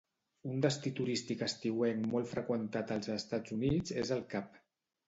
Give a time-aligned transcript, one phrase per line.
[0.51, 4.61] Un destí turístic estiuenc molt freqüentat als estats Units és el Cap.